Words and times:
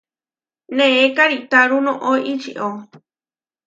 Neé 0.77 1.03
karitáru 1.15 1.77
noʼó 1.85 2.11
ičió. 2.31 2.67